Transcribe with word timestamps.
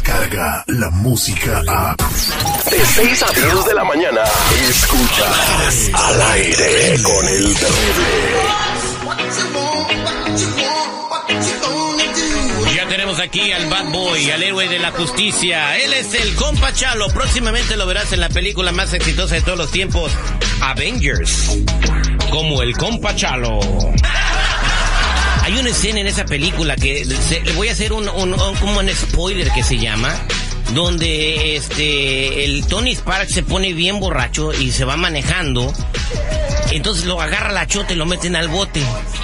llega 0.00 0.64
la 0.68 0.90
música 0.90 1.62
a... 1.68 1.94
De 2.70 2.84
6 2.84 3.22
a 3.22 3.32
10 3.32 3.66
de 3.66 3.74
la 3.74 3.84
mañana, 3.84 4.22
escuchas 4.68 5.90
al 5.92 6.22
aire 6.32 7.02
con 7.02 7.28
el 7.28 7.54
terrible. 7.54 8.42
Ya 12.74 12.88
tenemos 12.88 13.20
aquí 13.20 13.52
al 13.52 13.68
Bad 13.68 13.90
Boy, 13.90 14.30
al 14.30 14.42
héroe 14.42 14.68
de 14.68 14.78
la 14.78 14.92
justicia. 14.92 15.76
Él 15.76 15.92
es 15.92 16.14
el 16.14 16.34
compa 16.36 16.72
Chalo. 16.72 17.08
Próximamente 17.08 17.76
lo 17.76 17.86
verás 17.86 18.12
en 18.12 18.20
la 18.20 18.30
película 18.30 18.72
más 18.72 18.94
exitosa 18.94 19.34
de 19.34 19.42
todos 19.42 19.58
los 19.58 19.70
tiempos, 19.70 20.12
Avengers. 20.62 21.58
Como 22.30 22.62
el 22.62 22.76
compa 22.76 23.14
Chalo. 23.14 23.60
Hay 25.42 25.58
una 25.58 25.70
escena 25.70 26.00
en 26.00 26.06
esa 26.06 26.24
película 26.24 26.76
que 26.76 27.04
le 27.04 27.52
voy 27.52 27.68
a 27.68 27.72
hacer 27.72 27.92
un, 27.92 28.08
un, 28.08 28.32
como 28.60 28.78
un 28.78 28.88
spoiler 28.88 29.50
que 29.50 29.62
se 29.62 29.78
llama 29.78 30.14
donde 30.74 31.56
este 31.56 32.44
el 32.44 32.66
Tony 32.66 32.92
Stark 32.92 33.28
se 33.28 33.42
pone 33.42 33.72
bien 33.72 34.00
borracho 34.00 34.52
y 34.52 34.72
se 34.72 34.84
va 34.84 34.96
manejando. 34.96 35.72
Entonces 36.70 37.04
lo 37.04 37.20
agarra 37.20 37.52
la 37.52 37.66
chota 37.66 37.92
y 37.92 37.96
lo 37.96 38.06
meten 38.06 38.36
al 38.36 38.48
bote. 38.48 38.82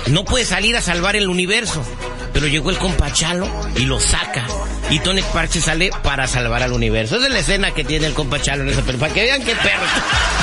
No 0.09 0.25
puede 0.25 0.45
salir 0.45 0.77
a 0.77 0.83
salvar 0.83 1.16
el 1.16 1.29
universo. 1.29 1.83
Pero 2.32 2.47
llegó 2.47 2.71
el 2.71 2.79
compachalo 2.79 3.49
y 3.77 3.87
lo 3.87 3.99
saca. 3.99 4.47
Y 4.91 5.01
Tony 5.01 5.21
se 5.51 5.61
sale 5.61 5.91
para 6.03 6.27
salvar 6.27 6.63
al 6.63 6.73
universo. 6.73 7.17
Esa 7.17 7.27
es 7.27 7.33
la 7.33 7.39
escena 7.41 7.73
que 7.73 7.85
tiene 7.85 8.07
el 8.07 8.15
compachalo 8.15 8.63
en 8.63 8.71
esa 8.71 8.81
película. 8.81 9.09
Para 9.09 9.15
que 9.15 9.23
vean 9.23 9.43
qué 9.43 9.55
perro. 9.55 9.85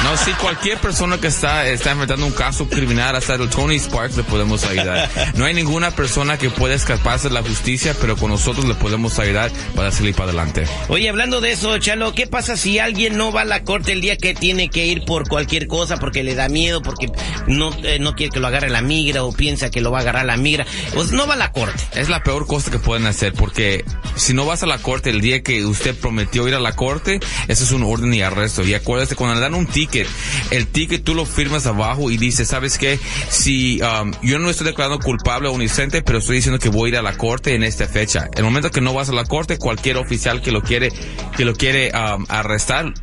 No, 0.03 0.15
sí, 0.17 0.31
cualquier 0.39 0.77
persona 0.77 1.17
que 1.17 1.27
está, 1.27 1.67
está 1.67 1.91
enfrentando 1.91 2.27
un 2.27 2.31
caso 2.31 2.69
criminal, 2.69 3.15
hasta 3.15 3.33
el 3.33 3.49
Tony 3.49 3.79
Sparks 3.79 4.17
le 4.17 4.23
podemos 4.23 4.63
ayudar. 4.65 5.09
No 5.33 5.45
hay 5.45 5.55
ninguna 5.55 5.89
persona 5.89 6.37
que 6.37 6.51
pueda 6.51 6.75
escaparse 6.75 7.29
de 7.29 7.33
la 7.33 7.41
justicia, 7.41 7.95
pero 7.99 8.15
con 8.15 8.29
nosotros 8.29 8.65
le 8.65 8.75
podemos 8.75 9.17
ayudar 9.17 9.51
para 9.75 9.91
salir 9.91 10.13
para 10.13 10.29
adelante. 10.29 10.67
Oye, 10.89 11.09
hablando 11.09 11.41
de 11.41 11.53
eso, 11.53 11.75
Chalo, 11.79 12.13
¿qué 12.13 12.27
pasa 12.27 12.55
si 12.55 12.77
alguien 12.77 13.17
no 13.17 13.31
va 13.31 13.41
a 13.41 13.45
la 13.45 13.63
corte 13.63 13.93
el 13.93 14.01
día 14.01 14.15
que 14.15 14.35
tiene 14.35 14.69
que 14.69 14.85
ir 14.85 15.05
por 15.05 15.27
cualquier 15.27 15.67
cosa, 15.67 15.97
porque 15.97 16.23
le 16.23 16.35
da 16.35 16.49
miedo, 16.49 16.83
porque 16.83 17.09
no, 17.47 17.71
eh, 17.83 17.97
no 17.97 18.13
quiere 18.13 18.31
que 18.31 18.39
lo 18.39 18.45
agarre 18.45 18.69
la 18.69 18.83
migra 18.83 19.23
o 19.23 19.31
piensa 19.31 19.71
que 19.71 19.81
lo 19.81 19.89
va 19.89 19.99
a 19.99 20.01
agarrar 20.01 20.25
la 20.27 20.37
migra? 20.37 20.67
Pues 20.93 21.11
no 21.13 21.25
va 21.25 21.33
a 21.33 21.37
la 21.37 21.51
corte. 21.51 21.83
Es 21.95 22.09
la 22.09 22.21
peor 22.21 22.45
cosa 22.45 22.69
que 22.69 22.77
pueden 22.77 23.07
hacer, 23.07 23.33
porque 23.33 23.83
si 24.15 24.34
no 24.35 24.45
vas 24.45 24.63
a 24.63 24.67
la 24.67 24.77
corte 24.77 25.09
el 25.09 25.21
día 25.21 25.41
que 25.41 25.65
usted 25.65 25.95
prometió 25.95 26.47
ir 26.47 26.55
a 26.55 26.59
la 26.59 26.75
corte, 26.75 27.19
eso 27.47 27.63
es 27.63 27.71
un 27.71 27.83
orden 27.83 28.13
y 28.13 28.21
arresto. 28.21 28.63
Y 28.63 28.73
acuérdate, 28.73 29.15
cuando 29.15 29.35
le 29.35 29.41
dan 29.41 29.55
un 29.55 29.65
ticket, 29.65 30.07
el 30.51 30.67
ticket 30.67 31.03
tú 31.03 31.15
lo 31.15 31.25
firmas 31.25 31.65
abajo 31.65 32.11
y 32.11 32.17
dices, 32.17 32.49
¿sabes 32.49 32.77
qué? 32.77 32.99
Si 33.29 33.81
um, 33.81 34.11
yo 34.21 34.37
no 34.39 34.49
estoy 34.49 34.67
declarando 34.67 34.99
culpable 34.99 35.49
o 35.49 35.55
inocente, 35.55 36.01
pero 36.01 36.19
estoy 36.19 36.37
diciendo 36.37 36.59
que 36.59 36.69
voy 36.69 36.89
a 36.89 36.93
ir 36.93 36.97
a 36.97 37.01
la 37.01 37.17
corte 37.17 37.55
en 37.55 37.63
esta 37.63 37.87
fecha. 37.87 38.29
El 38.35 38.43
momento 38.43 38.69
que 38.69 38.81
no 38.81 38.93
vas 38.93 39.09
a 39.09 39.13
la 39.13 39.23
corte, 39.23 39.57
cualquier 39.57 39.97
oficial 39.97 40.41
que 40.41 40.51
lo 40.51 40.61
quiere, 40.61 40.91
que 41.35 41.45
lo 41.45 41.53
quiere 41.53 41.91
um, 41.93 42.25
arrestar, 42.29 42.93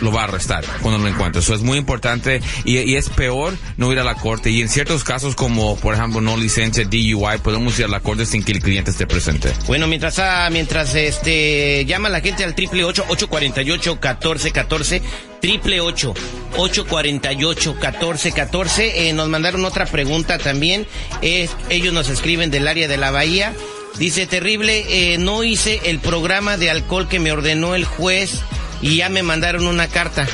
lo 0.00 0.12
va 0.12 0.22
a 0.22 0.24
arrestar 0.24 0.64
cuando 0.80 0.98
lo 0.98 1.08
encuentre. 1.08 1.40
Eso 1.40 1.54
es 1.54 1.62
muy 1.62 1.78
importante 1.78 2.40
y, 2.64 2.94
es 2.94 3.08
peor 3.08 3.54
no 3.76 3.92
ir 3.92 3.98
a 3.98 4.04
la 4.04 4.14
corte. 4.14 4.50
Y 4.50 4.60
en 4.60 4.68
ciertos 4.68 5.04
casos 5.04 5.34
como, 5.34 5.76
por 5.76 5.94
ejemplo, 5.94 6.20
no 6.20 6.36
licencia, 6.36 6.84
DUI, 6.84 7.38
podemos 7.42 7.78
ir 7.78 7.86
a 7.86 7.88
la 7.88 8.00
corte 8.00 8.26
sin 8.26 8.42
que 8.42 8.52
el 8.52 8.60
cliente 8.60 8.90
esté 8.90 9.06
presente. 9.06 9.52
Bueno, 9.66 9.86
mientras, 9.86 10.18
ah, 10.18 10.48
mientras 10.50 10.94
este, 10.94 11.84
llama 11.86 12.08
la 12.08 12.20
gente 12.20 12.44
al 12.44 12.54
triple 12.54 12.84
ocho, 12.84 13.04
ocho 13.08 13.28
cuarenta 13.28 13.62
y 13.62 13.70
ocho, 13.70 13.98
catorce, 14.00 14.50
catorce, 14.52 15.02
triple 15.40 15.80
ocho, 15.80 16.14
ocho 16.56 16.86
cuarenta 16.86 17.32
y 17.32 17.44
ocho, 17.44 17.76
catorce, 17.78 18.32
catorce, 18.32 19.08
eh, 19.08 19.12
nos 19.12 19.28
mandaron 19.28 19.64
otra 19.64 19.86
pregunta 19.86 20.38
también. 20.38 20.86
Ellos 21.20 21.92
nos 21.92 22.08
escriben 22.08 22.50
del 22.50 22.68
área 22.68 22.88
de 22.88 22.96
la 22.96 23.10
Bahía. 23.10 23.52
Dice, 23.98 24.26
terrible, 24.26 24.84
eh, 24.88 25.18
no 25.18 25.44
hice 25.44 25.80
el 25.84 25.98
programa 25.98 26.56
de 26.56 26.70
alcohol 26.70 27.08
que 27.08 27.20
me 27.20 27.30
ordenó 27.30 27.74
el 27.74 27.84
juez 27.84 28.40
y 28.82 28.96
ya 28.96 29.08
me 29.08 29.22
mandaron 29.22 29.66
una 29.66 29.88
carta. 29.88 30.26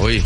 Oye, 0.00 0.24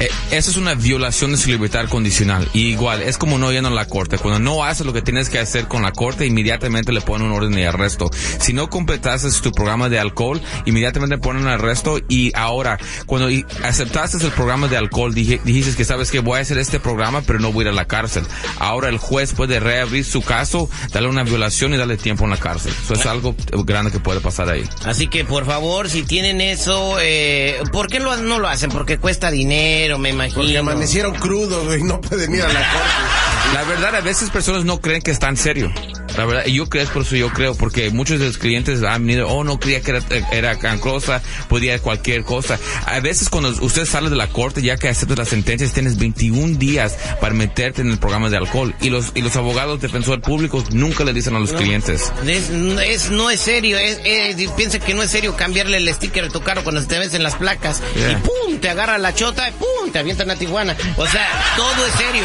eh, 0.00 0.08
eso 0.30 0.50
es 0.50 0.56
una 0.56 0.74
violación 0.74 1.32
de 1.32 1.36
su 1.36 1.50
libertad 1.50 1.88
condicional. 1.88 2.48
Y 2.52 2.68
igual, 2.68 3.02
es 3.02 3.18
como 3.18 3.38
no 3.38 3.52
yendo 3.52 3.68
a 3.68 3.72
la 3.72 3.86
corte. 3.86 4.18
Cuando 4.18 4.40
no 4.40 4.64
haces 4.64 4.86
lo 4.86 4.92
que 4.92 5.02
tienes 5.02 5.28
que 5.28 5.38
hacer 5.38 5.68
con 5.68 5.82
la 5.82 5.92
corte, 5.92 6.26
inmediatamente 6.26 6.92
le 6.92 7.00
ponen 7.00 7.28
un 7.28 7.32
orden 7.32 7.52
de 7.52 7.66
arresto. 7.66 8.10
Si 8.40 8.52
no 8.52 8.70
completaste 8.70 9.28
tu 9.42 9.52
programa 9.52 9.88
de 9.88 9.98
alcohol, 9.98 10.40
inmediatamente 10.64 11.18
ponen 11.18 11.46
arresto. 11.46 11.98
Y 12.08 12.32
ahora, 12.34 12.78
cuando 13.06 13.28
aceptaste 13.62 14.24
el 14.24 14.32
programa 14.32 14.68
de 14.68 14.76
alcohol, 14.76 15.14
dije, 15.14 15.40
dijiste 15.44 15.76
que 15.76 15.84
sabes 15.84 16.10
que 16.10 16.20
voy 16.20 16.38
a 16.38 16.42
hacer 16.42 16.58
este 16.58 16.80
programa, 16.80 17.22
pero 17.22 17.38
no 17.38 17.52
voy 17.52 17.64
a 17.64 17.68
ir 17.68 17.72
a 17.72 17.76
la 17.76 17.84
cárcel. 17.84 18.24
Ahora 18.58 18.88
el 18.88 18.98
juez 18.98 19.34
puede 19.34 19.60
reabrir 19.60 20.04
su 20.04 20.22
caso, 20.22 20.68
darle 20.92 21.08
una 21.08 21.24
violación 21.24 21.74
y 21.74 21.76
darle 21.76 21.96
tiempo 21.96 22.24
en 22.24 22.30
la 22.30 22.38
cárcel. 22.38 22.72
Eso 22.84 22.94
es 22.94 23.06
algo 23.06 23.34
grande 23.64 23.90
que 23.90 24.00
puede 24.00 24.20
pasar 24.20 24.48
ahí. 24.48 24.64
Así 24.84 25.08
que, 25.08 25.24
por 25.24 25.44
favor, 25.44 25.88
si 25.88 26.02
tienen 26.02 26.40
eso, 26.40 26.96
eh, 27.00 27.60
¿por 27.72 27.88
qué 27.88 28.00
lo, 28.00 28.16
no 28.16 28.38
lo 28.38 28.48
hacen? 28.48 28.70
Porque 28.70 28.98
cuesta 28.98 29.30
dinero 29.30 29.81
me 29.98 30.10
imagino. 30.10 30.42
Porque 30.42 30.58
amanecieron 30.58 31.14
crudos, 31.14 31.76
y 31.78 31.82
no 31.82 32.00
pueden 32.00 32.34
ir 32.34 32.42
a 32.42 32.48
la 32.48 32.72
corte. 32.72 33.22
La 33.54 33.64
verdad, 33.64 33.94
a 33.96 34.00
veces 34.00 34.30
personas 34.30 34.64
no 34.64 34.80
creen 34.80 35.02
que 35.02 35.10
es 35.10 35.18
tan 35.18 35.36
serio. 35.36 35.72
La 36.16 36.26
verdad, 36.26 36.44
yo 36.46 36.68
creo, 36.68 36.82
es 36.82 36.90
por 36.90 37.02
eso 37.02 37.16
yo 37.16 37.30
creo, 37.30 37.54
porque 37.54 37.90
muchos 37.90 38.18
de 38.18 38.26
los 38.26 38.38
clientes 38.38 38.82
han 38.82 39.06
venido, 39.06 39.28
oh, 39.28 39.44
no 39.44 39.58
creía 39.58 39.80
que 39.80 39.90
era, 39.92 40.02
era 40.30 40.58
cancrosa, 40.58 41.22
podía 41.48 41.78
cualquier 41.78 42.22
cosa. 42.22 42.58
A 42.86 43.00
veces 43.00 43.30
cuando 43.30 43.50
usted 43.64 43.86
sale 43.86 44.10
de 44.10 44.16
la 44.16 44.28
corte, 44.28 44.62
ya 44.62 44.76
que 44.76 44.88
aceptas 44.88 45.18
las 45.18 45.28
sentencias, 45.28 45.72
tienes 45.72 45.96
21 45.98 46.58
días 46.58 46.96
para 47.20 47.34
meterte 47.34 47.82
en 47.82 47.90
el 47.90 47.98
programa 47.98 48.28
de 48.30 48.36
alcohol. 48.36 48.74
Y 48.80 48.90
los, 48.90 49.12
y 49.14 49.22
los 49.22 49.36
abogados 49.36 49.80
defensores 49.80 50.22
públicos 50.22 50.72
nunca 50.72 51.04
le 51.04 51.12
dicen 51.12 51.34
a 51.34 51.38
los 51.38 51.52
no, 51.52 51.58
clientes. 51.58 52.12
Es, 52.26 52.50
es, 52.50 53.10
no 53.10 53.30
es 53.30 53.40
serio, 53.40 53.78
es, 53.78 54.00
es, 54.04 54.50
piensa 54.52 54.78
que 54.78 54.94
no 54.94 55.02
es 55.02 55.10
serio 55.10 55.34
cambiarle 55.36 55.78
el 55.78 55.88
sticker 55.94 56.24
de 56.24 56.30
tu 56.30 56.42
carro 56.42 56.62
cuando 56.62 56.84
te 56.84 56.98
ves 56.98 57.14
en 57.14 57.22
las 57.22 57.36
placas. 57.36 57.82
Yeah. 57.94 58.12
Y 58.12 58.16
pum, 58.16 58.51
te 58.62 58.70
agarra 58.70 58.96
la 58.96 59.12
chota, 59.12 59.48
y 59.48 59.52
pum, 59.52 59.90
te 59.92 59.98
avientan 59.98 60.30
a 60.30 60.36
Tijuana. 60.36 60.74
O 60.96 61.06
sea, 61.06 61.26
todo 61.56 61.84
es 61.84 61.92
serio. 61.94 62.24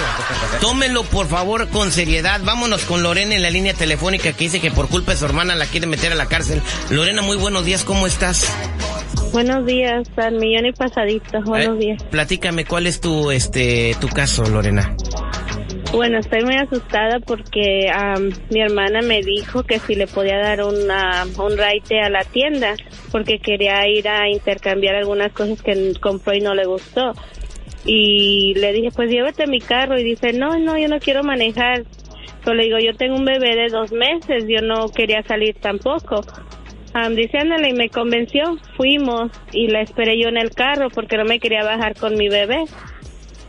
Tómenlo 0.62 1.04
por 1.04 1.28
favor 1.28 1.68
con 1.70 1.92
seriedad. 1.92 2.40
Vámonos 2.44 2.84
con 2.84 3.04
Lorena 3.04 3.36
en 3.36 3.42
la 3.42 3.50
línea 3.50 3.74
telefónica 3.74 4.32
que 4.32 4.46
dice 4.46 4.62
que 4.62 4.72
por 4.72 4.88
culpa 4.88 5.12
de 5.12 5.18
su 5.18 5.26
hermana 5.26 5.56
la 5.56 5.66
quiere 5.66 5.88
meter 5.88 6.12
a 6.12 6.16
la 6.16 6.28
cárcel. 6.28 6.62
Lorena, 6.92 7.24
muy 7.24 7.38
buenos 7.38 7.66
días, 7.66 7.84
¿cómo 7.84 8.06
estás? 8.06 8.54
Buenos 9.34 9.66
días, 9.66 10.08
al 10.16 10.36
millón 10.36 10.68
y 10.68 10.72
pasadito. 10.72 11.42
Buenos 11.42 11.76
eh, 11.78 11.80
días. 11.80 12.04
Platícame, 12.04 12.66
¿cuál 12.66 12.86
es 12.88 13.02
tu 13.02 13.32
este 13.32 13.96
tu 14.00 14.08
caso, 14.08 14.46
Lorena? 14.46 14.96
Bueno, 15.92 16.20
estoy 16.20 16.44
muy 16.44 16.56
asustada 16.56 17.20
porque 17.20 17.90
um, 17.92 18.30
mi 18.52 18.62
hermana 18.62 19.02
me 19.02 19.22
dijo 19.22 19.64
que 19.64 19.80
si 19.80 19.96
le 19.96 20.06
podía 20.06 20.38
dar 20.38 20.64
una, 20.64 21.26
un 21.38 21.58
raite 21.58 22.00
a 22.02 22.10
la 22.10 22.24
tienda 22.26 22.76
porque 23.12 23.40
quería 23.40 23.88
ir 23.88 24.08
a 24.08 24.30
intercambiar 24.30 24.96
algunas 24.96 25.32
cosas 25.34 25.62
que 25.62 25.94
compró 26.02 26.34
y 26.34 26.42
no 26.42 26.54
le 26.54 26.66
gustó. 26.66 27.14
Y 27.86 28.54
le 28.56 28.74
dije, 28.74 28.90
pues 28.96 29.10
llévate 29.10 29.48
mi 29.48 29.60
carro. 29.60 29.98
Y 29.98 30.04
dice, 30.04 30.34
no, 30.34 30.58
no, 30.60 30.78
yo 30.78 30.88
no 30.88 31.00
quiero 31.00 31.24
manejar. 31.24 31.84
Yo 32.46 32.54
le 32.54 32.64
digo, 32.64 32.78
yo 32.80 32.96
tengo 32.96 33.16
un 33.16 33.26
bebé 33.26 33.56
de 33.56 33.70
dos 33.70 33.92
meses, 33.92 34.46
yo 34.48 34.62
no 34.62 34.90
quería 34.90 35.22
salir 35.24 35.56
tampoco. 35.60 36.22
Um, 36.96 37.14
diciéndole 37.14 37.70
y 37.70 37.74
me 37.74 37.90
convenció, 37.90 38.58
fuimos 38.76 39.30
y 39.52 39.68
la 39.68 39.82
esperé 39.82 40.20
yo 40.20 40.30
en 40.30 40.38
el 40.38 40.52
carro 40.52 40.90
porque 40.90 41.18
no 41.18 41.26
me 41.26 41.40
quería 41.40 41.64
bajar 41.64 41.96
con 41.96 42.16
mi 42.16 42.30
bebé. 42.30 42.64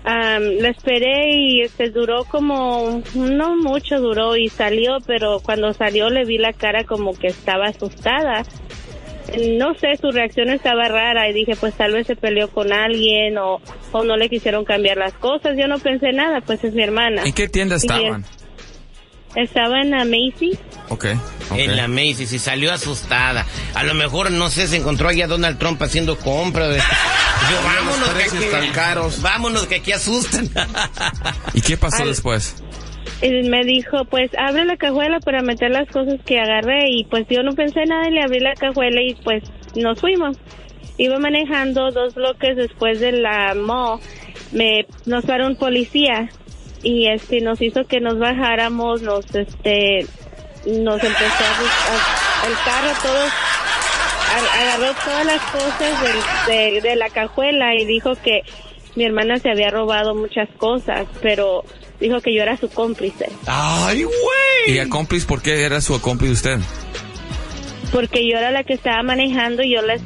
Um, 0.05 0.61
la 0.61 0.71
esperé 0.71 1.35
y 1.35 1.63
este 1.63 1.91
duró 1.91 2.25
como, 2.25 3.03
no 3.15 3.56
mucho 3.56 4.00
duró 4.00 4.37
y 4.37 4.49
salió, 4.49 4.99
pero 5.06 5.41
cuando 5.41 5.73
salió 5.73 6.11
le 6.11 6.25
vi 6.25 6.38
la 6.38 6.53
cara 6.53 6.85
como 6.85 7.12
que 7.12 7.29
estaba 7.29 7.67
asustada. 7.67 8.43
No 9.59 9.75
sé, 9.75 9.97
su 10.01 10.11
reacción 10.11 10.49
estaba 10.51 10.89
rara 10.89 11.29
y 11.29 11.33
dije, 11.35 11.55
pues 11.57 11.75
tal 11.75 11.93
vez 11.93 12.07
se 12.07 12.17
peleó 12.17 12.49
con 12.51 12.73
alguien 12.73 13.37
o, 13.39 13.61
o 13.93 14.05
no 14.05 14.17
le 14.17 14.29
quisieron 14.29 14.65
cambiar 14.65 14.97
las 14.97 15.13
cosas. 15.15 15.57
Yo 15.59 15.69
no 15.69 15.79
pensé 15.79 16.13
nada, 16.13 16.41
pues 16.41 16.65
es 16.65 16.73
mi 16.75 16.83
hermana. 16.83 17.23
¿En 17.25 17.33
qué 17.33 17.49
tienda 17.49 17.77
estaban? 17.77 18.25
Estaba 19.35 19.83
en 19.83 19.91
la 19.91 20.05
Macy's. 20.05 20.59
Okay, 20.89 21.15
ok. 21.51 21.59
En 21.59 21.77
la 21.77 21.87
Macy's 21.87 22.33
y 22.33 22.39
salió 22.39 22.73
asustada. 22.73 23.47
A 23.75 23.83
lo 23.85 23.95
mejor, 23.95 24.31
no 24.31 24.49
sé, 24.49 24.67
se 24.67 24.77
encontró 24.77 25.09
allá 25.09 25.27
Donald 25.27 25.59
Trump 25.59 25.81
haciendo 25.83 26.17
compras. 26.17 26.77
Yo, 27.51 27.57
vámonos, 27.63 28.09
que 28.11 28.23
aquí, 28.25 28.51
tan 28.51 28.73
caros. 28.73 29.21
vámonos, 29.23 29.67
que 29.67 29.77
aquí 29.77 29.93
asustan. 29.93 30.49
¿Y 31.55 31.61
qué 31.61 31.77
pasó 31.77 32.03
Al, 32.03 32.09
después? 32.09 32.57
Y 33.20 33.49
me 33.49 33.65
dijo, 33.65 34.05
pues 34.05 34.31
abre 34.38 34.65
la 34.65 34.76
cajuela 34.76 35.19
para 35.20 35.43
meter 35.43 35.70
las 35.70 35.88
cosas 35.88 36.20
que 36.25 36.38
agarré. 36.38 36.91
Y 36.91 37.05
pues 37.05 37.26
yo 37.29 37.43
no 37.43 37.53
pensé 37.53 37.85
nada 37.85 38.09
y 38.09 38.12
le 38.12 38.23
abrí 38.23 38.41
la 38.41 38.55
cajuela 38.55 39.00
y 39.03 39.15
pues 39.17 39.43
nos 39.75 40.00
fuimos. 40.00 40.37
Iba 40.99 41.19
manejando 41.19 41.91
dos 41.91 42.15
bloques 42.15 42.56
después 42.56 43.00
de 43.00 43.12
la 43.12 43.55
mall. 43.55 44.00
Me, 44.53 44.87
nos 45.06 45.25
paró 45.25 45.47
un 45.47 45.56
policía 45.56 46.29
y 46.82 47.09
este 47.09 47.41
nos 47.41 47.61
hizo 47.61 47.85
que 47.85 48.00
nos 48.00 48.19
bajáramos, 48.19 49.03
nos 49.03 49.35
este 49.35 50.06
nos 50.67 51.03
empezó 51.03 51.44
a 51.44 51.61
buscar 51.61 52.49
el 52.49 52.55
carro 52.65 52.91
todos 53.03 53.32
agarró 54.61 54.94
todas 55.05 55.26
las 55.26 55.41
cosas 55.50 56.47
de, 56.47 56.53
de, 56.53 56.81
de, 56.81 56.97
la 56.97 57.09
cajuela 57.09 57.75
y 57.75 57.85
dijo 57.85 58.15
que 58.23 58.43
mi 58.96 59.05
hermana 59.05 59.38
se 59.38 59.50
había 59.50 59.70
robado 59.70 60.14
muchas 60.14 60.49
cosas, 60.58 61.06
pero 61.23 61.64
dijo 62.00 62.20
que 62.20 62.35
yo 62.35 62.43
era 62.43 62.56
su 62.56 62.69
cómplice. 62.69 63.29
¡Ay, 63.46 64.02
güey! 64.02 64.76
¿Y 64.76 64.79
a 64.79 64.88
cómplice 64.88 65.26
por 65.26 65.43
qué 65.43 65.64
era 65.64 65.81
su 65.81 66.00
cómplice 66.00 66.32
usted? 66.32 66.58
porque 67.93 68.29
yo 68.31 68.37
era 68.38 68.50
la 68.50 68.64
que 68.64 68.75
estaba 68.75 69.02
manejando 69.02 69.62
y 69.62 69.75
yo 69.75 69.81
les 69.82 70.02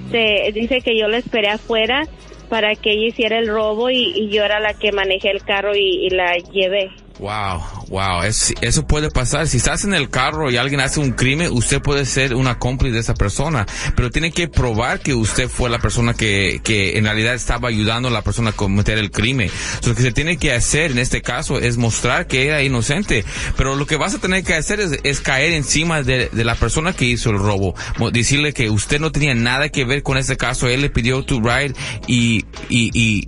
dice 0.54 0.80
que 0.82 0.96
yo 0.98 1.08
la 1.08 1.18
esperé 1.18 1.48
afuera 1.48 2.02
para 2.48 2.74
que 2.74 2.92
ella 2.92 3.08
hiciera 3.08 3.38
el 3.38 3.48
robo 3.48 3.90
y, 3.90 4.12
y 4.14 4.30
yo 4.30 4.44
era 4.44 4.60
la 4.60 4.74
que 4.74 4.92
manejé 4.92 5.30
el 5.30 5.42
carro 5.42 5.74
y, 5.74 6.06
y 6.06 6.10
la 6.10 6.36
llevé. 6.52 6.90
Wow, 7.18 7.60
wow, 7.92 8.22
es- 8.22 8.54
eso 8.62 8.86
puede 8.86 9.10
pasar. 9.10 9.46
Si 9.46 9.58
estás 9.58 9.84
en 9.84 9.92
el 9.92 10.08
carro 10.08 10.50
y 10.50 10.56
alguien 10.56 10.80
hace 10.80 10.98
un 10.98 11.12
crimen, 11.12 11.50
usted 11.52 11.82
puede 11.82 12.06
ser 12.06 12.34
una 12.34 12.58
cómplice 12.58 12.94
de 12.94 13.00
esa 13.00 13.12
persona, 13.14 13.66
pero 13.94 14.10
tiene 14.10 14.32
que 14.32 14.48
probar 14.48 15.00
que 15.00 15.12
usted 15.14 15.48
fue 15.48 15.68
la 15.68 15.78
persona 15.78 16.14
que, 16.14 16.60
que 16.64 16.96
en 16.96 17.04
realidad 17.04 17.34
estaba 17.34 17.68
ayudando 17.68 18.08
a 18.08 18.10
la 18.10 18.22
persona 18.22 18.50
a 18.50 18.52
cometer 18.54 18.96
el 18.96 19.10
crimen. 19.10 19.50
Lo 19.86 19.94
que 19.94 20.00
se 20.02 20.10
tiene 20.12 20.38
que 20.38 20.52
hacer 20.52 20.90
en 20.92 20.98
este 20.98 21.20
caso 21.20 21.58
es 21.58 21.76
mostrar 21.76 22.26
que 22.26 22.46
era 22.48 22.62
inocente, 22.62 23.24
pero 23.58 23.76
lo 23.76 23.86
que 23.86 23.96
vas 23.96 24.14
a 24.14 24.18
tener 24.18 24.42
que 24.42 24.54
hacer 24.54 24.80
es, 24.80 24.98
es 25.02 25.20
caer 25.20 25.52
encima 25.52 26.02
de, 26.02 26.30
de 26.32 26.44
la 26.44 26.54
persona 26.54 26.94
que 26.94 27.04
hizo 27.04 27.28
el 27.30 27.38
robo, 27.38 27.74
decirle 28.10 28.54
que 28.54 28.70
usted 28.70 29.00
no 29.00 29.12
tenía 29.12 29.34
nada 29.34 29.68
que 29.68 29.84
ver 29.84 30.02
con 30.02 30.16
ese 30.16 30.38
caso, 30.38 30.66
él 30.66 30.80
le 30.80 30.88
pidió 30.88 31.22
tu 31.24 31.40
ride 31.42 31.74
y, 32.06 32.46
y, 32.70 32.90
y 32.94 33.26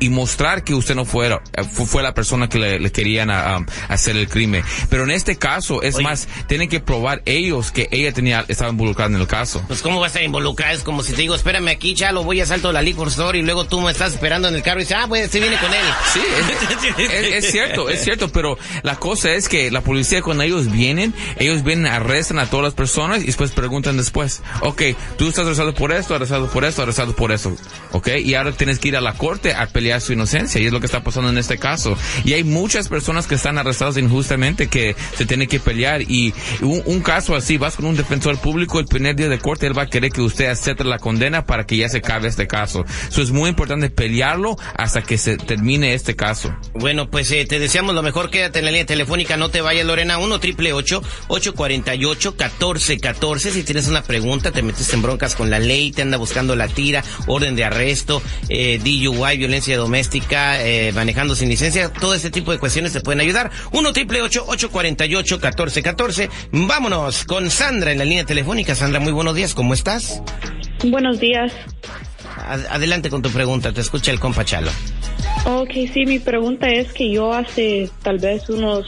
y 0.00 0.08
mostrar 0.10 0.64
que 0.64 0.74
usted 0.74 0.94
no 0.94 1.04
fuera, 1.04 1.40
fu- 1.72 1.86
fue 1.86 2.02
la 2.02 2.14
persona 2.14 2.48
que 2.48 2.58
le, 2.58 2.78
le 2.78 2.92
querían 2.92 3.30
a- 3.30 3.56
a 3.56 3.64
hacer 3.88 4.16
el 4.16 4.28
crimen. 4.28 4.62
Pero 4.90 5.04
en 5.04 5.10
este 5.10 5.36
caso, 5.36 5.82
es 5.82 5.94
Oye. 5.96 6.04
más, 6.04 6.28
tienen 6.48 6.68
que 6.68 6.80
probar 6.80 7.22
ellos 7.24 7.70
que 7.72 7.88
ella 7.90 8.12
tenía, 8.12 8.44
estaba 8.48 8.70
involucrada 8.70 9.10
en 9.14 9.20
el 9.20 9.26
caso. 9.26 9.62
Pues 9.66 9.82
cómo 9.82 10.00
vas 10.00 10.14
a 10.16 10.22
involucrar, 10.22 10.74
es 10.74 10.82
como 10.82 11.02
si 11.02 11.12
te 11.12 11.22
digo, 11.22 11.34
espérame 11.34 11.68
aquí, 11.68 11.94
chalo, 11.94 12.24
voy 12.24 12.40
a 12.40 12.46
salto 12.46 12.68
a 12.68 12.72
la 12.72 12.82
liquor 12.82 13.08
store 13.08 13.38
y 13.38 13.42
luego 13.42 13.64
tú 13.66 13.80
me 13.80 13.90
estás 13.90 14.12
esperando 14.14 14.48
en 14.48 14.54
el 14.54 14.62
carro 14.62 14.80
y 14.80 14.82
dices, 14.84 14.96
ah, 15.00 15.06
pues 15.08 15.30
se 15.30 15.40
viene 15.40 15.56
con 15.58 15.72
él. 15.72 15.84
Sí, 16.12 16.20
es, 16.98 17.10
es- 17.12 17.44
es 17.44 17.50
cierto, 17.52 17.88
es 17.88 18.02
cierto, 18.04 18.28
pero 18.30 18.58
la 18.82 18.96
cosa 18.96 19.32
es 19.32 19.48
que 19.48 19.70
la 19.70 19.80
policía 19.80 20.22
cuando 20.22 20.42
ellos 20.42 20.70
vienen, 20.70 21.14
ellos 21.38 21.62
vienen, 21.62 21.86
arrestan 21.86 22.38
a 22.38 22.50
todas 22.50 22.64
las 22.64 22.74
personas 22.74 23.22
y 23.22 23.26
después 23.26 23.50
preguntan 23.52 23.96
después, 23.96 24.42
ok, 24.60 24.82
tú 25.16 25.28
estás 25.28 25.44
arrestado 25.46 25.74
por 25.74 25.92
esto, 25.92 26.14
arrestado 26.14 26.48
por 26.50 26.64
esto, 26.64 26.82
arrestado 26.82 27.14
por 27.16 27.32
eso, 27.32 27.56
ok, 27.92 28.08
y 28.22 28.34
ahora 28.34 28.52
tienes 28.52 28.78
que 28.78 28.88
ir 28.88 28.96
a 28.96 29.00
la 29.00 29.14
corte 29.14 29.54
a 29.54 29.66
pelear 29.68 29.85
su 30.00 30.12
inocencia 30.12 30.60
y 30.60 30.66
es 30.66 30.72
lo 30.72 30.80
que 30.80 30.86
está 30.86 31.02
pasando 31.02 31.30
en 31.30 31.38
este 31.38 31.58
caso. 31.58 31.96
Y 32.24 32.32
hay 32.32 32.44
muchas 32.44 32.88
personas 32.88 33.26
que 33.26 33.36
están 33.36 33.58
arrestadas 33.58 33.96
injustamente 33.96 34.68
que 34.68 34.96
se 35.16 35.26
tienen 35.26 35.48
que 35.48 35.60
pelear 35.60 36.02
y 36.02 36.34
un, 36.62 37.00
caso 37.00 37.34
así, 37.34 37.56
vas 37.56 37.76
con 37.76 37.84
un 37.84 37.96
defensor 37.96 38.38
público, 38.38 38.80
el 38.80 38.86
primer 38.86 39.16
día 39.16 39.28
de 39.28 39.38
corte 39.38 39.66
él 39.66 39.78
va 39.78 39.82
a 39.82 39.86
querer 39.86 40.10
que 40.10 40.20
usted 40.20 40.48
acepte 40.48 40.84
la 40.84 40.98
condena 40.98 41.46
para 41.46 41.66
que 41.66 41.76
ya 41.76 41.88
se 41.88 41.98
acabe 41.98 42.28
este 42.28 42.46
caso. 42.46 42.84
Eso 43.08 43.22
es 43.22 43.30
muy 43.30 43.48
importante 43.48 43.90
pelearlo 43.90 44.56
hasta 44.76 45.02
que 45.02 45.18
se 45.18 45.36
termine 45.36 45.94
este 45.94 46.16
caso. 46.16 46.54
Bueno, 46.74 47.10
pues 47.10 47.30
eh, 47.30 47.44
te 47.46 47.58
deseamos 47.58 47.94
lo 47.94 48.02
mejor, 48.02 48.30
quédate 48.30 48.58
en 48.58 48.64
la 48.64 48.70
línea 48.70 48.86
telefónica, 48.86 49.36
no 49.36 49.50
te 49.50 49.60
vayas 49.60 49.86
Lorena, 49.86 50.18
1 50.18 50.40
triple 50.40 50.72
848 50.72 52.30
1414 52.30 53.50
si 53.50 53.62
tienes 53.62 53.88
una 53.88 54.02
pregunta, 54.02 54.50
te 54.50 54.62
metes 54.62 54.92
en 54.92 55.02
broncas 55.02 55.34
con 55.34 55.50
la 55.50 55.58
ley, 55.58 55.92
te 55.92 56.02
anda 56.02 56.16
buscando 56.16 56.56
la 56.56 56.68
tira, 56.68 57.04
orden 57.26 57.56
de 57.56 57.64
arresto, 57.64 58.22
eh, 58.48 58.78
DUI, 58.82 59.36
violencia 59.36 59.75
doméstica, 59.76 60.62
eh, 60.64 60.92
manejando 60.92 61.34
sin 61.34 61.48
licencia, 61.48 61.92
todo 61.92 62.14
ese 62.14 62.30
tipo 62.30 62.52
de 62.52 62.58
cuestiones 62.58 62.92
te 62.92 63.00
pueden 63.00 63.20
ayudar. 63.20 63.50
1 63.72 63.92
triple 63.92 64.22
848 64.22 65.34
1414 65.36 66.30
Vámonos 66.52 67.24
con 67.24 67.50
Sandra 67.50 67.92
en 67.92 67.98
la 67.98 68.04
línea 68.04 68.24
telefónica. 68.24 68.74
Sandra, 68.74 69.00
muy 69.00 69.12
buenos 69.12 69.34
días, 69.34 69.54
¿cómo 69.54 69.74
estás? 69.74 70.22
Buenos 70.84 71.20
días. 71.20 71.52
Ad- 72.46 72.66
adelante 72.70 73.08
con 73.10 73.22
tu 73.22 73.30
pregunta, 73.30 73.72
te 73.72 73.80
escucha 73.80 74.10
el 74.12 74.20
compa 74.20 74.44
Chalo. 74.44 74.70
Ok, 75.46 75.70
sí, 75.92 76.04
mi 76.06 76.18
pregunta 76.18 76.68
es 76.68 76.92
que 76.92 77.10
yo 77.10 77.32
hace 77.32 77.88
tal 78.02 78.18
vez 78.18 78.48
unos 78.48 78.86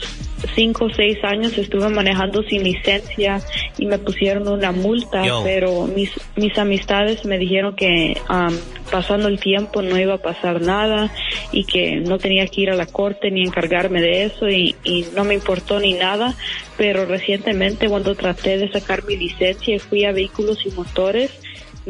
cinco 0.55 0.85
o 0.85 0.89
seis 0.93 1.17
años 1.23 1.57
estuve 1.57 1.89
manejando 1.89 2.43
sin 2.43 2.63
licencia 2.63 3.41
y 3.77 3.85
me 3.85 3.97
pusieron 3.97 4.47
una 4.47 4.71
multa, 4.71 5.25
Yo. 5.25 5.41
pero 5.43 5.87
mis, 5.87 6.11
mis 6.39 6.57
amistades 6.57 7.25
me 7.25 7.37
dijeron 7.37 7.75
que 7.75 8.19
am, 8.27 8.57
pasando 8.91 9.27
el 9.27 9.39
tiempo 9.39 9.81
no 9.81 9.97
iba 9.97 10.15
a 10.15 10.21
pasar 10.21 10.61
nada 10.61 11.11
y 11.51 11.65
que 11.65 11.97
no 11.97 12.17
tenía 12.17 12.47
que 12.47 12.61
ir 12.61 12.69
a 12.69 12.75
la 12.75 12.85
corte 12.85 13.29
ni 13.31 13.43
encargarme 13.43 14.01
de 14.01 14.23
eso 14.23 14.49
y, 14.49 14.75
y 14.83 15.05
no 15.15 15.23
me 15.23 15.35
importó 15.35 15.79
ni 15.79 15.93
nada, 15.93 16.35
pero 16.77 17.05
recientemente 17.05 17.87
cuando 17.87 18.15
traté 18.15 18.57
de 18.57 18.71
sacar 18.71 19.03
mi 19.05 19.15
licencia 19.17 19.75
y 19.75 19.79
fui 19.79 20.05
a 20.05 20.11
vehículos 20.11 20.65
y 20.65 20.71
motores, 20.71 21.31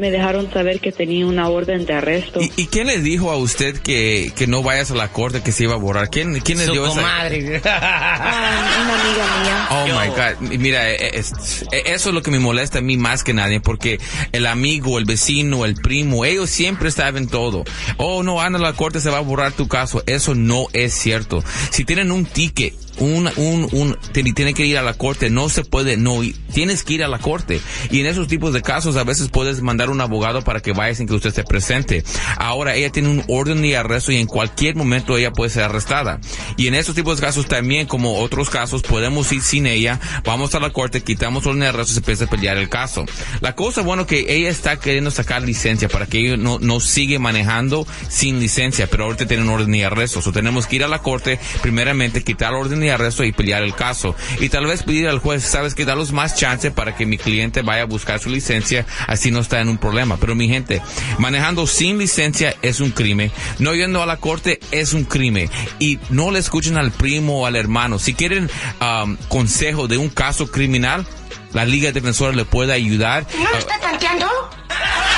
me 0.00 0.10
dejaron 0.10 0.50
saber 0.52 0.80
que 0.80 0.90
tenía 0.92 1.26
una 1.26 1.48
orden 1.48 1.84
de 1.86 1.92
arresto. 1.92 2.40
¿Y, 2.40 2.50
y 2.56 2.66
quién 2.66 2.86
le 2.88 2.98
dijo 3.00 3.30
a 3.30 3.36
usted 3.36 3.76
que, 3.78 4.32
que 4.34 4.46
no 4.46 4.62
vayas 4.62 4.90
a 4.90 4.94
la 4.94 5.08
corte, 5.12 5.42
que 5.42 5.52
se 5.52 5.64
iba 5.64 5.74
a 5.74 5.78
borrar? 5.78 6.10
¿Quién, 6.10 6.40
quién 6.40 6.58
le 6.58 6.66
dio 6.66 6.84
esa? 6.86 6.94
comadre. 6.96 7.60
Ah, 7.72 8.82
una 8.82 9.00
amiga 9.00 9.42
mía. 9.42 9.68
Oh 9.70 9.86
Yo. 9.86 10.00
my 10.00 10.08
God. 10.08 10.58
Mira, 10.58 10.90
eh, 10.90 11.10
es- 11.18 11.62
eh, 11.72 11.82
eso 11.86 12.08
es 12.08 12.14
lo 12.14 12.22
que 12.22 12.30
me 12.30 12.38
molesta 12.38 12.78
a 12.78 12.82
mí 12.82 12.96
más 12.96 13.22
que 13.24 13.34
nadie, 13.34 13.60
porque 13.60 14.00
el 14.32 14.46
amigo, 14.46 14.98
el 14.98 15.04
vecino, 15.04 15.64
el 15.64 15.74
primo, 15.74 16.24
ellos 16.24 16.50
siempre 16.50 16.90
saben 16.90 17.28
todo. 17.28 17.64
Oh, 17.96 18.22
no, 18.22 18.40
anda 18.40 18.58
a 18.58 18.62
la 18.62 18.72
corte, 18.72 19.00
se 19.00 19.10
va 19.10 19.18
a 19.18 19.22
borrar 19.22 19.52
tu 19.52 19.68
caso. 19.68 20.02
Eso 20.06 20.34
no 20.34 20.66
es 20.72 20.94
cierto. 20.94 21.44
Si 21.70 21.84
tienen 21.84 22.10
un 22.12 22.24
ticket, 22.24 22.74
un, 22.98 23.30
un, 23.36 23.68
un, 23.72 23.96
tiene 24.12 24.32
tiene 24.32 24.54
que 24.54 24.64
ir 24.66 24.78
a 24.78 24.82
la 24.82 24.94
corte, 24.94 25.30
no 25.30 25.48
se 25.48 25.64
puede, 25.64 25.96
no, 25.96 26.22
ir. 26.22 26.36
Tienes 26.50 26.84
que 26.84 26.94
ir 26.94 27.04
a 27.04 27.08
la 27.08 27.18
corte. 27.18 27.60
Y 27.90 28.00
en 28.00 28.06
esos 28.06 28.28
tipos 28.28 28.52
de 28.52 28.62
casos, 28.62 28.96
a 28.96 29.04
veces 29.04 29.28
puedes 29.28 29.62
mandar 29.62 29.90
un 29.90 30.00
abogado 30.00 30.42
para 30.42 30.60
que 30.60 30.72
vaya 30.72 30.94
sin 30.94 31.06
que 31.06 31.14
usted 31.14 31.32
se 31.32 31.44
presente. 31.44 32.04
Ahora, 32.36 32.74
ella 32.74 32.90
tiene 32.90 33.08
un 33.08 33.24
orden 33.28 33.62
de 33.62 33.76
arresto 33.76 34.12
y 34.12 34.16
en 34.16 34.26
cualquier 34.26 34.76
momento 34.76 35.16
ella 35.16 35.32
puede 35.32 35.50
ser 35.50 35.64
arrestada. 35.64 36.20
Y 36.56 36.66
en 36.66 36.74
esos 36.74 36.94
tipos 36.94 37.18
de 37.18 37.26
casos 37.26 37.46
también, 37.46 37.86
como 37.86 38.18
otros 38.18 38.50
casos, 38.50 38.82
podemos 38.82 39.30
ir 39.32 39.42
sin 39.42 39.66
ella, 39.66 40.00
vamos 40.24 40.54
a 40.54 40.60
la 40.60 40.70
corte, 40.70 41.02
quitamos 41.02 41.46
orden 41.46 41.60
de 41.60 41.68
arresto 41.68 41.92
y 41.92 41.94
se 41.94 42.00
empieza 42.00 42.24
a 42.24 42.28
pelear 42.28 42.56
el 42.56 42.68
caso. 42.68 43.04
La 43.40 43.54
cosa, 43.54 43.82
bueno, 43.82 44.06
que 44.06 44.26
ella 44.28 44.48
está 44.48 44.78
queriendo 44.78 45.10
sacar 45.10 45.42
licencia 45.42 45.88
para 45.88 46.06
que 46.06 46.18
ella 46.18 46.36
no, 46.36 46.58
no 46.58 46.80
sigue 46.80 47.18
manejando 47.18 47.86
sin 48.08 48.40
licencia, 48.40 48.86
pero 48.88 49.04
ahorita 49.04 49.26
tiene 49.26 49.42
un 49.42 49.50
orden 49.50 49.72
de 49.72 49.84
arresto. 49.84 50.22
So, 50.22 50.32
tenemos 50.32 50.66
que 50.66 50.76
ir 50.76 50.84
a 50.84 50.88
la 50.88 51.00
corte, 51.00 51.38
primeramente, 51.62 52.22
quitar 52.22 52.54
orden 52.54 52.80
de 52.80 52.92
arresto 52.92 53.24
y 53.24 53.32
pelear 53.32 53.62
el 53.62 53.74
caso. 53.74 54.14
Y 54.40 54.48
tal 54.48 54.66
vez 54.66 54.82
pedir 54.82 55.08
al 55.08 55.18
juez, 55.18 55.44
sabes 55.44 55.74
que 55.74 55.84
dalos 55.84 56.12
más 56.12 56.36
chance 56.40 56.70
para 56.70 56.96
que 56.96 57.04
mi 57.04 57.18
cliente 57.18 57.60
vaya 57.60 57.82
a 57.82 57.86
buscar 57.86 58.18
su 58.18 58.30
licencia, 58.30 58.86
así 59.06 59.30
no 59.30 59.40
está 59.40 59.60
en 59.60 59.68
un 59.68 59.76
problema. 59.76 60.16
Pero 60.16 60.34
mi 60.34 60.48
gente, 60.48 60.80
manejando 61.18 61.66
sin 61.66 61.98
licencia 61.98 62.56
es 62.62 62.80
un 62.80 62.92
crimen. 62.92 63.30
No 63.58 63.74
yendo 63.74 64.02
a 64.02 64.06
la 64.06 64.16
corte 64.16 64.58
es 64.70 64.94
un 64.94 65.04
crimen. 65.04 65.50
Y 65.78 65.98
no 66.08 66.30
le 66.30 66.38
escuchen 66.38 66.78
al 66.78 66.92
primo 66.92 67.42
o 67.42 67.46
al 67.46 67.56
hermano. 67.56 67.98
Si 67.98 68.14
quieren 68.14 68.50
um, 68.80 69.18
consejo 69.28 69.86
de 69.86 69.98
un 69.98 70.08
caso 70.08 70.50
criminal, 70.50 71.06
la 71.52 71.66
Liga 71.66 71.92
Defensora 71.92 72.34
le 72.34 72.46
puede 72.46 72.72
ayudar. 72.72 73.26
¿No 73.36 73.50
lo 73.50 73.58
está 73.58 73.78
tanteando? 73.78 74.26